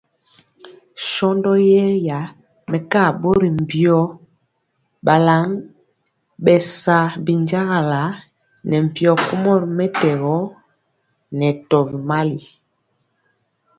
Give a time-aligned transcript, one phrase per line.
[1.09, 2.19] Shɔndɔ yɛra
[2.69, 3.97] mɛkaa ɓɔri mbio
[5.05, 5.47] balan
[6.43, 8.01] bɛ sa binjagala
[8.69, 10.35] ne mpyo kumɔ ri mɛtɛgɔ
[11.37, 12.39] nɛ tɔbi mali.